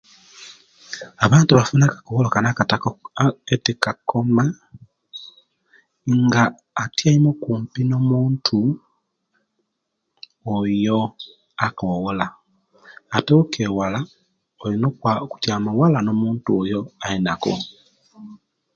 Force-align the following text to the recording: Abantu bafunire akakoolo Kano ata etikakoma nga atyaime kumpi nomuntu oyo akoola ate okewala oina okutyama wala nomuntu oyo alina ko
Abantu 1.25 1.51
bafunire 1.53 1.87
akakoolo 1.91 2.27
Kano 2.33 2.47
ata 2.51 2.75
etikakoma 3.53 4.43
nga 6.23 6.43
atyaime 6.83 7.31
kumpi 7.41 7.81
nomuntu 7.89 8.57
oyo 10.57 10.99
akoola 11.65 12.27
ate 13.15 13.31
okewala 13.41 13.99
oina 14.63 14.87
okutyama 15.25 15.69
wala 15.79 15.97
nomuntu 16.01 16.47
oyo 16.61 16.79
alina 17.07 17.33
ko 17.43 17.53